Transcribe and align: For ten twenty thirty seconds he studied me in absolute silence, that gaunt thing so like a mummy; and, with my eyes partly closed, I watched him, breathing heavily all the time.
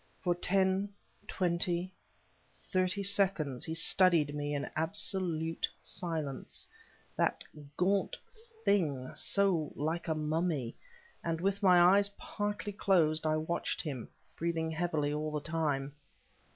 For 0.23 0.33
ten 0.33 0.89
twenty 1.27 1.93
thirty 2.51 3.03
seconds 3.03 3.65
he 3.65 3.75
studied 3.75 4.33
me 4.33 4.55
in 4.55 4.67
absolute 4.75 5.69
silence, 5.79 6.65
that 7.15 7.43
gaunt 7.77 8.17
thing 8.65 9.11
so 9.13 9.71
like 9.75 10.07
a 10.07 10.15
mummy; 10.15 10.75
and, 11.23 11.39
with 11.39 11.61
my 11.61 11.79
eyes 11.99 12.09
partly 12.17 12.73
closed, 12.73 13.27
I 13.27 13.37
watched 13.37 13.83
him, 13.83 14.07
breathing 14.35 14.71
heavily 14.71 15.13
all 15.13 15.29
the 15.31 15.39
time. 15.39 15.93